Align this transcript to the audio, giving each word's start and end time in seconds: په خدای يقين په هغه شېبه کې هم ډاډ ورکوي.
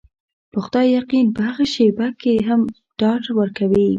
په 0.51 0.57
خدای 0.65 0.87
يقين 0.99 1.27
په 1.35 1.41
هغه 1.47 1.65
شېبه 1.73 2.07
کې 2.21 2.33
هم 2.47 2.61
ډاډ 2.99 3.23
ورکوي. 3.39 3.87